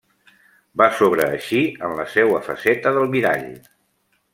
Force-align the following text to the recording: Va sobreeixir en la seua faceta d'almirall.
Va 0.83 0.87
sobreeixir 1.01 1.61
en 1.89 1.95
la 2.01 2.09
seua 2.17 2.43
faceta 2.51 2.97
d'almirall. 2.97 3.51